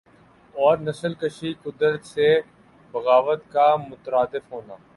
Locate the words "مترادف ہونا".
3.81-4.75